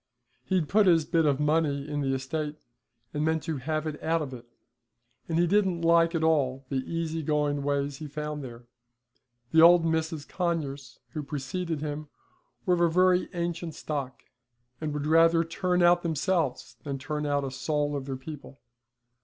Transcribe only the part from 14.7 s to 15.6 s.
and would rather